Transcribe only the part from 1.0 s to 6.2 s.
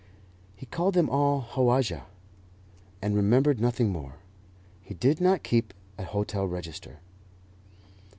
all "Howajja," and remembered nothing more. He did not keep an